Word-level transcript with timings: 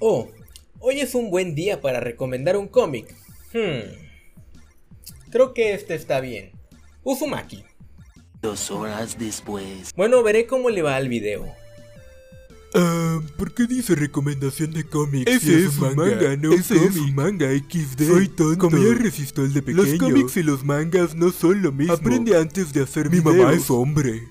Oh, 0.00 0.28
hoy 0.78 1.00
es 1.00 1.14
un 1.14 1.30
buen 1.30 1.54
día 1.54 1.80
para 1.80 2.00
recomendar 2.00 2.56
un 2.56 2.68
cómic. 2.68 3.14
Hmm. 3.52 3.92
Creo 5.30 5.52
que 5.54 5.74
este 5.74 5.94
está 5.94 6.20
bien. 6.20 6.52
Uzumaki. 7.04 7.62
Dos 8.40 8.70
horas 8.70 9.18
después. 9.18 9.92
Bueno, 9.94 10.22
veré 10.22 10.46
cómo 10.46 10.70
le 10.70 10.80
va 10.82 10.96
al 10.96 11.08
video. 11.08 11.46
Ah, 12.72 13.20
¿por 13.36 13.52
qué 13.52 13.66
dice 13.66 13.94
recomendación 13.94 14.72
de 14.72 14.84
cómics? 14.84 15.30
Ese 15.30 15.46
si 15.46 15.54
es 15.64 15.76
un 15.78 15.96
manga, 15.96 16.36
no 16.36 16.50
un 16.50 16.54
Ese 16.54 16.76
es 16.76 16.96
un 16.96 17.14
manga 17.14 17.48
XD. 17.50 18.06
Soy 18.06 18.28
tonto. 18.28 18.70
Comía 18.70 18.94
resistol 18.94 19.52
de 19.52 19.60
pequeño. 19.60 19.82
Los 19.84 19.98
cómics 19.98 20.36
y 20.36 20.42
los 20.42 20.64
mangas 20.64 21.14
no 21.14 21.30
son 21.32 21.62
lo 21.62 21.72
mismo. 21.72 21.92
Aprende 21.92 22.36
antes 22.36 22.72
de 22.72 22.82
hacer 22.82 23.10
Mi 23.10 23.18
videos. 23.18 23.36
mamá 23.36 23.52
es 23.52 23.70
hombre. 23.70 24.22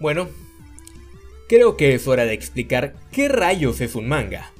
Bueno, 0.00 0.28
creo 1.48 1.76
que 1.76 1.94
es 1.94 2.06
hora 2.06 2.24
de 2.24 2.32
explicar 2.32 2.94
qué 3.10 3.28
rayos 3.28 3.80
es 3.80 3.94
un 3.94 4.08
manga. 4.08 4.51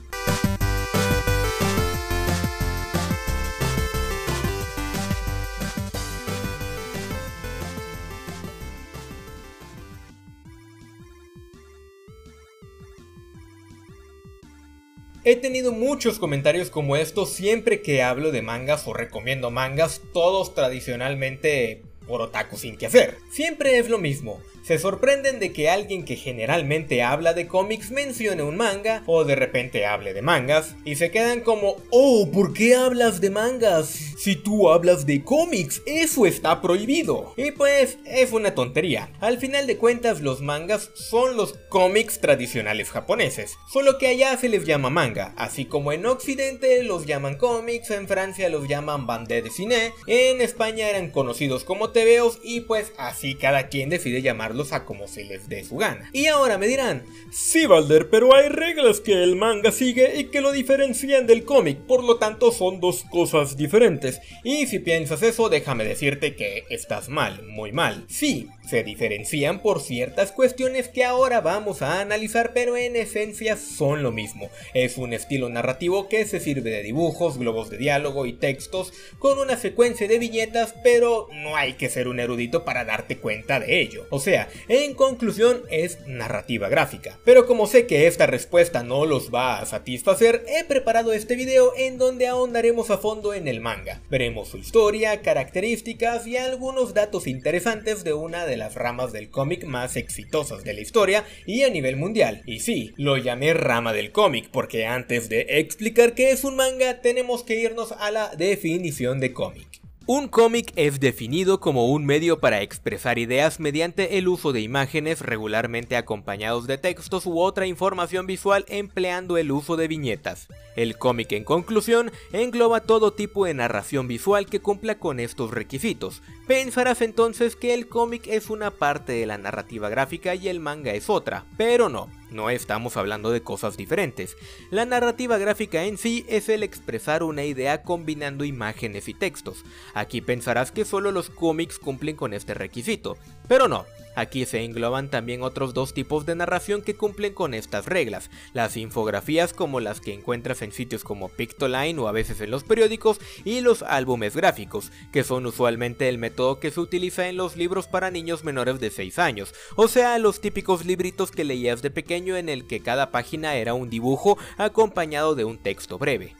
He 15.25 15.37
tenido 15.37 15.71
muchos 15.71 16.19
comentarios 16.19 16.69
como 16.69 16.97
estos 16.97 17.31
siempre 17.31 17.81
que 17.81 18.03
hablo 18.03 18.33
de 18.33 18.43
mangas 18.43 18.89
o 18.89 18.93
recomiendo 18.93 19.53
mangas, 19.53 20.01
todos 20.13 20.53
tradicionalmente 20.53 21.83
por 22.09 22.21
otaku 22.23 22.57
sin 22.57 22.77
que 22.77 22.87
hacer. 22.87 23.19
Siempre 23.31 23.79
es 23.79 23.89
lo 23.89 23.99
mismo. 23.99 24.41
Se 24.63 24.79
sorprenden 24.79 25.41
de 25.41 25.53
que 25.53 25.69
alguien 25.69 26.05
que 26.05 26.15
generalmente 26.15 27.03
habla 27.03 27.35
de 27.35 27.49
cómics 27.49 27.91
mencione 27.91 28.45
un 28.45 28.57
manga 28.57 29.03
o 29.07 29.25
de 29.25 29.35
repente 29.35 29.87
hable 29.87 30.15
de 30.15 30.23
mangas 30.23 30.77
y 30.85 30.95
se 30.95 31.11
quedan 31.11 31.41
como, 31.41 31.77
oh, 31.91 32.31
¿por 32.33 32.53
qué 32.53 32.77
hablas 32.77 33.21
de 33.21 33.31
mangas? 33.31 33.89
Si 33.89 34.37
tú 34.37 34.71
hablas 34.71 35.05
de 35.05 35.25
cómics, 35.25 35.83
eso 35.85 36.27
está 36.27 36.61
prohibido. 36.61 37.35
Y 37.37 37.51
pues 37.51 37.99
es 38.05 38.31
una 38.33 38.55
tontería. 38.55 39.11
Al 39.21 39.39
final 39.39 39.67
de 39.67 39.79
cuentas 39.79 40.21
los 40.21 40.43
mangas 40.43 40.91
son 40.95 41.37
los 41.37 41.55
cómics 41.69 42.21
tradicionales 42.21 42.91
japoneses, 42.91 43.57
solo 43.69 43.99
que 43.99 44.07
allá 44.07 44.37
se 44.37 44.49
les 44.49 44.65
llama 44.65 44.91
manga, 44.91 45.35
así 45.37 45.65
como 45.65 45.93
en 45.93 46.07
occidente 46.07 46.83
los 46.85 47.07
llaman 47.07 47.37
cómics, 47.37 47.91
en 47.91 48.07
Francia 48.07 48.49
los 48.49 48.69
llaman 48.69 49.07
bande 49.07 49.43
dessinée, 49.43 49.93
en 50.07 50.41
España 50.41 50.89
eran 50.89 51.11
conocidos 51.11 51.65
como 51.65 51.91
tebeos 51.91 52.39
y 52.45 52.61
pues 52.61 52.93
así 52.97 53.35
cada 53.35 53.69
quien 53.69 53.89
decide 53.89 54.23
llamarlos 54.53 54.73
a 54.73 54.85
como 54.85 55.09
se 55.09 55.25
les 55.25 55.49
dé 55.49 55.65
su 55.65 55.77
gana. 55.77 56.11
Y 56.13 56.27
ahora 56.27 56.59
me 56.59 56.67
dirán, 56.67 57.05
sí 57.31 57.67
Valder, 57.67 58.11
pero 58.11 58.35
hay 58.35 58.49
reglas 58.49 59.01
que 59.01 59.23
el 59.23 59.37
manga 59.37 59.73
sigue 59.73 60.19
y 60.19 60.25
que 60.25 60.41
lo 60.41 60.53
diferencian 60.53 61.27
del 61.27 61.45
cómic, 61.45 61.79
por 61.79 62.05
lo 62.05 62.19
tanto 62.19 62.53
son 62.53 62.81
dos 62.81 63.05
cosas 63.11 63.57
diferentes. 63.57 64.21
Y 64.45 64.67
si 64.67 64.79
piensas 64.79 65.23
eso, 65.23 65.49
déjame 65.49 65.85
decirte 65.85 66.37
que 66.37 66.65
estás 66.69 67.09
mal, 67.09 67.43
muy 67.47 67.73
mal. 67.73 68.05
Sí, 68.09 68.49
se 68.73 68.83
diferencian 68.83 69.61
por 69.61 69.83
ciertas 69.83 70.33
cuestiones 70.33 70.89
que 70.89 71.05
ahora 71.05 71.43
vamos 71.43 71.83
a 71.83 72.01
analizar, 72.01 72.53
pero 72.55 72.79
en 72.79 72.97
esencia 72.97 73.59
son 73.59 74.03
lo 74.03 74.13
mismo. 74.13 74.49
Es 74.73 74.97
un 74.97 75.13
estilo 75.13 75.51
narrativo 75.51 76.09
que 76.09 76.25
se 76.25 76.41
sirve 76.41 76.71
de 76.71 76.83
dibujos, 76.83 77.37
globos 77.37 77.69
de 77.69 77.77
diálogo 77.77 78.25
y 78.25 78.33
textos 78.33 78.95
con 79.19 79.39
una 79.39 79.59
secuencia 79.59 80.09
de 80.09 80.19
viñetas, 80.19 80.75
pero 80.83 81.29
no 81.35 81.55
hay 81.55 81.75
que 81.75 81.91
ser 81.91 82.09
un 82.09 82.19
erudito 82.19 82.65
para 82.65 82.87
darte 82.87 83.19
cuenta 83.19 83.61
de 83.61 83.83
ello. 83.83 84.07
O 84.09 84.19
sea, 84.19 84.49
en 84.69 84.95
conclusión 84.95 85.65
es 85.71 85.99
narrativa 86.07 86.71
gráfica. 86.71 87.19
Pero 87.27 87.45
como 87.47 87.67
sé 87.67 87.87
que 87.87 88.07
esta 88.07 88.25
respuesta 88.25 88.83
no 88.83 89.05
los 89.05 89.31
va 89.31 89.59
a 89.59 89.67
satisfacer, 89.67 90.47
he 90.49 90.65
preparado 90.65 91.13
este 91.13 91.37
video 91.37 91.75
en 91.77 91.99
donde 91.99 92.27
ahondaremos 92.27 92.89
a 92.89 92.97
fondo 92.97 93.35
en 93.35 93.49
el 93.49 93.61
manga. 93.61 94.01
Veremos 94.09 94.49
su 94.49 94.57
historia, 94.57 95.21
características 95.21 96.27
y 96.27 96.39
algunos 96.39 96.95
datos 96.95 97.27
interesantes 97.27 98.03
de 98.03 98.15
una 98.15 98.47
de 98.47 98.57
las 98.57 98.62
ramas 98.69 99.13
del 99.13 99.31
cómic 99.31 99.65
más 99.65 99.97
exitosas 99.97 100.65
de 100.65 100.75
la 100.75 100.81
historia 100.81 101.25
y 101.47 101.63
a 101.63 101.71
nivel 101.71 101.97
mundial. 101.97 102.43
Y 102.47 102.61
sí, 102.61 102.93
lo 102.97 103.17
llamé 103.17 103.55
rama 103.55 103.93
del 103.93 104.13
cómic 104.13 104.49
porque 104.51 104.87
antes 104.87 105.29
de 105.29 105.47
explicar 105.49 106.15
qué 106.15 106.31
es 106.31 106.45
un 106.45 106.57
manga 106.57 107.01
tenemos 107.01 107.43
que 107.43 107.57
irnos 107.61 107.93
a 107.93 108.11
la 108.11 108.29
definición 108.37 109.21
de 109.21 109.33
cómic. 109.33 109.72
Un 110.07 110.27
cómic 110.27 110.73
es 110.75 110.99
definido 110.99 111.61
como 111.61 111.87
un 111.87 112.05
medio 112.05 112.41
para 112.41 112.61
expresar 112.61 113.21
ideas 113.21 113.61
mediante 113.61 114.19
el 114.19 114.27
uso 114.27 114.53
de 114.53 114.61
imágenes 114.61 115.21
regularmente 115.21 115.97
acompañados 115.97 116.67
de 116.67 116.77
textos 116.77 117.25
u 117.25 117.39
otra 117.39 117.69
información 117.69 118.27
visual 118.27 118.65
empleando 118.67 119.37
el 119.37 119.53
uso 119.53 119.77
de 119.77 119.87
viñetas. 119.87 120.49
El 120.75 120.99
cómic 120.99 121.31
en 121.31 121.45
conclusión 121.45 122.11
engloba 122.33 122.81
todo 122.81 123.13
tipo 123.13 123.45
de 123.45 123.55
narración 123.55 124.09
visual 124.09 124.47
que 124.47 124.61
cumpla 124.61 124.99
con 124.99 125.21
estos 125.21 125.53
requisitos. 125.53 126.21
Pensarás 126.49 127.01
entonces 127.01 127.55
que 127.55 127.73
el 127.73 127.87
cómic 127.87 128.27
es 128.27 128.51
una 128.51 128.73
parte 128.73 129.13
de 129.13 129.27
la 129.27 129.39
narrativa 129.39 129.89
gráfica 129.89 130.35
y 130.35 130.49
el 130.49 130.59
manga 130.59 130.93
es 130.95 131.09
otra, 131.09 131.45
pero 131.57 131.89
no. 131.89 132.09
No 132.33 132.51
estamos 132.51 132.97
hablando 132.97 133.31
de 133.31 133.43
cosas 133.43 133.77
diferentes. 133.77 134.37
La 134.71 134.85
narrativa 134.85 135.39
gráfica 135.39 135.85
en 135.85 135.99
sí 135.99 136.25
es 136.29 136.49
el 136.49 136.63
expresar 136.63 137.23
una 137.23 137.45
idea 137.45 137.83
combinando 137.83 138.45
imágenes 138.45 139.09
y 139.09 139.15
textos. 139.15 139.65
Aquí 139.95 140.21
pensarás 140.21 140.73
que 140.73 140.85
solo 140.85 141.13
los 141.13 141.31
cómics 141.31 141.79
cumplen 141.79 142.17
con 142.17 142.33
este 142.33 142.55
requisito, 142.55 143.17
pero 143.49 143.69
no. 143.69 143.85
Aquí 144.15 144.45
se 144.45 144.63
engloban 144.63 145.09
también 145.09 145.43
otros 145.43 145.75
dos 145.75 145.95
tipos 145.95 146.27
de 146.27 146.35
narración 146.35 146.83
que 146.83 146.97
cumplen 146.97 147.33
con 147.33 147.55
estas 147.55 147.87
reglas, 147.87 148.31
las 148.53 148.77
infografías 148.77 149.53
como 149.53 149.81
las 149.81 150.01
que 150.01 150.13
encuentras 150.13 150.63
en 150.63 150.73
sitios 150.73 151.05
como 151.05 151.29
Pictoline 151.29 151.99
o 151.99 152.09
a 152.09 152.13
veces 152.13 152.41
en 152.41 152.51
los 152.51 152.65
periódicos 152.65 153.21
y 153.45 153.61
los 153.61 153.83
álbumes 153.83 154.37
gráficos, 154.37 154.93
que 155.13 155.25
son 155.25 155.47
usualmente 155.47 156.09
el 156.09 156.19
método 156.19 156.61
que 156.61 156.71
se 156.71 156.81
utiliza 156.81 157.29
en 157.29 157.37
los 157.37 157.57
libros 157.57 157.87
para 157.87 158.11
niños 158.11 158.45
menores 158.45 158.81
de 158.81 158.91
6 158.91 159.19
años, 159.19 159.55
o 159.77 159.89
sea, 159.89 160.19
los 160.19 160.41
típicos 160.41 160.85
libritos 160.85 161.31
que 161.31 161.45
leías 161.45 161.83
de 161.83 161.91
pequeño 161.91 162.37
en 162.37 162.49
el 162.49 162.67
que 162.67 162.81
cada 162.81 163.11
página 163.11 163.57
era 163.57 163.75
un 163.75 163.89
dibujo 163.89 164.39
acompañado 164.59 165.35
de 165.35 165.45
un 165.45 165.59
texto 165.59 165.99
breve. 165.99 166.37